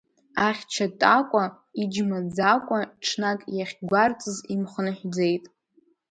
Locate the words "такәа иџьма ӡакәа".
0.99-2.79